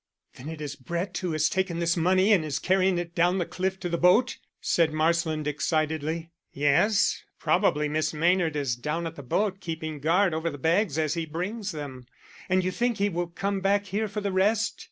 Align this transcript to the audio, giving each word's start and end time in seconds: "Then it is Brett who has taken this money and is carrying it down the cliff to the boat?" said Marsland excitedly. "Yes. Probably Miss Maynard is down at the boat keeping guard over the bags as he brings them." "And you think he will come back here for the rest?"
"Then 0.33 0.49
it 0.49 0.61
is 0.61 0.75
Brett 0.75 1.15
who 1.19 1.31
has 1.33 1.47
taken 1.47 1.77
this 1.77 1.95
money 1.95 2.33
and 2.33 2.43
is 2.43 2.57
carrying 2.57 2.97
it 2.97 3.13
down 3.13 3.37
the 3.37 3.45
cliff 3.45 3.79
to 3.81 3.87
the 3.87 3.99
boat?" 3.99 4.39
said 4.59 4.91
Marsland 4.91 5.47
excitedly. 5.47 6.31
"Yes. 6.51 7.21
Probably 7.37 7.87
Miss 7.87 8.11
Maynard 8.11 8.55
is 8.55 8.75
down 8.75 9.05
at 9.05 9.15
the 9.15 9.21
boat 9.21 9.59
keeping 9.59 9.99
guard 9.99 10.33
over 10.33 10.49
the 10.49 10.57
bags 10.57 10.97
as 10.97 11.13
he 11.13 11.27
brings 11.27 11.71
them." 11.71 12.07
"And 12.49 12.63
you 12.63 12.71
think 12.71 12.97
he 12.97 13.09
will 13.09 13.27
come 13.27 13.59
back 13.61 13.85
here 13.85 14.07
for 14.07 14.21
the 14.21 14.31
rest?" 14.31 14.79